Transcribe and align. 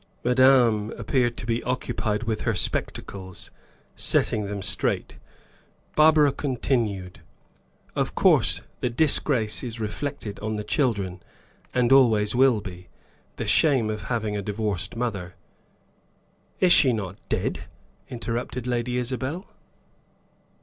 Madame 0.23 0.89
appeared 0.97 1.37
to 1.37 1.45
be 1.45 1.61
occupied 1.61 2.23
with 2.23 2.41
her 2.41 2.55
spectacles, 2.55 3.51
setting 3.95 4.45
them 4.47 4.63
straight. 4.63 5.17
Barbara 5.95 6.31
continued, 6.31 7.21
"Of 7.95 8.15
course 8.15 8.61
the 8.79 8.89
disgrace 8.89 9.61
is 9.63 9.79
reflected 9.79 10.39
on 10.39 10.55
the 10.55 10.63
children, 10.63 11.21
and 11.71 11.91
always 11.91 12.33
will 12.33 12.61
be; 12.61 12.87
the 13.35 13.45
shame 13.45 13.91
of 13.91 14.05
having 14.05 14.35
a 14.35 14.41
divorced 14.41 14.95
mother" 14.95 15.35
"Is 16.59 16.73
she 16.73 16.93
not 16.93 17.19
dead?" 17.29 17.65
interrupted 18.09 18.65
Lady 18.65 18.97
Isabel. 18.97 19.51